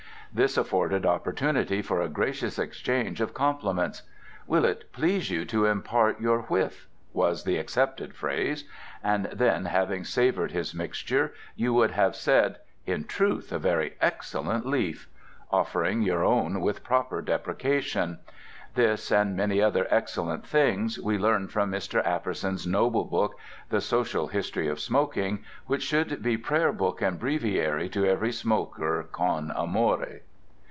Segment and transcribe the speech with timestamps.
[0.33, 4.03] This afforded opportunity for a gracious exchange of compliments.
[4.47, 8.63] "Will it please you to impart your whiff?" was the accepted phrase.
[9.03, 14.65] And then, having savored his mixture, you would have said: "In truth, a very excellent
[14.65, 15.09] leaf,"
[15.51, 18.17] offering your own with proper deprecations.
[18.73, 22.01] This, and many other excellent things, we learn from Mr.
[22.05, 23.37] Apperson's noble book
[23.67, 29.09] "The Social History of Smoking," which should be prayer book and breviary to every smoker
[29.11, 30.21] con amore.